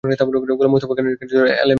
গোলাম 0.03 0.71
মোস্তফা 0.71 0.93
খানের 0.93 1.13
কাছে 1.13 1.29
ছিল 1.31 1.39
এলএমজি। 1.45 1.69